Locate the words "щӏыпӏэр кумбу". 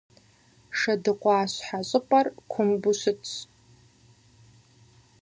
1.87-2.91